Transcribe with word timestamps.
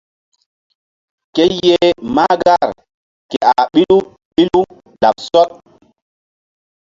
Ke 1.35 1.43
yeh 1.65 1.89
mahgar 2.15 2.67
ke 3.29 3.37
a 3.53 3.55
ɓilu 3.73 3.97
ɓilu 4.33 4.61
laɓ 5.01 5.15
sɔɗ. 5.29 5.49